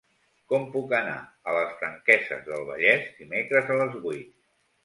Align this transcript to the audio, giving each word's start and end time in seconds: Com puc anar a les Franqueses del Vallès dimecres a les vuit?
Com 0.53 0.63
puc 0.75 0.95
anar 0.99 1.17
a 1.51 1.53
les 1.57 1.75
Franqueses 1.81 2.43
del 2.49 2.65
Vallès 2.71 3.07
dimecres 3.21 3.73
a 3.77 3.81
les 3.83 3.99
vuit? 4.09 4.37